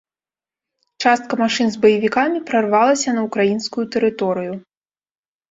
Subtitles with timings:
[1.03, 4.53] Частка машын з баевікамі прарвалася на ўкраінскую тэрыторыю.